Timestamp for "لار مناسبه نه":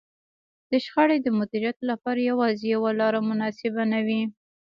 2.99-3.99